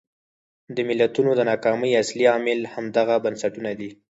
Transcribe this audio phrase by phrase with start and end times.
[0.75, 3.89] د ملتونو د ناکامۍ اصلي عامل همدغه بنسټونه دي.